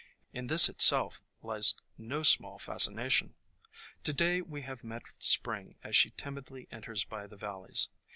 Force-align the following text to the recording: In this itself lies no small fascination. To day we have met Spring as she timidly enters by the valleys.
In 0.33 0.47
this 0.47 0.67
itself 0.67 1.21
lies 1.43 1.75
no 1.95 2.23
small 2.23 2.57
fascination. 2.57 3.35
To 4.03 4.11
day 4.11 4.41
we 4.41 4.63
have 4.63 4.83
met 4.83 5.11
Spring 5.19 5.75
as 5.83 5.95
she 5.95 6.09
timidly 6.17 6.67
enters 6.71 7.03
by 7.05 7.27
the 7.27 7.37
valleys. 7.37 7.87